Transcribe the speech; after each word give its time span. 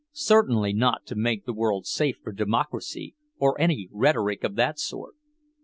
Certainly 0.13 0.73
not 0.73 1.05
to 1.05 1.15
make 1.15 1.45
the 1.45 1.53
world 1.53 1.85
safe 1.85 2.17
for 2.23 2.31
Democracy, 2.31 3.13
or 3.37 3.61
any 3.61 3.87
rhetoric 3.91 4.43
of 4.43 4.55
that 4.55 4.79
sort. 4.79 5.13